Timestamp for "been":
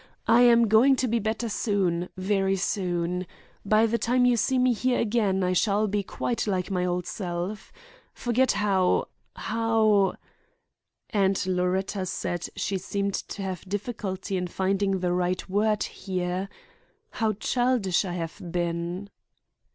18.51-19.11